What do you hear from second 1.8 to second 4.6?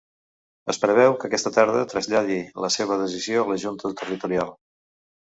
traslladi la seva decisió a la junta territorial.